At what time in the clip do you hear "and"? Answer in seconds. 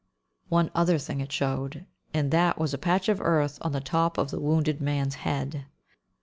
2.11-2.31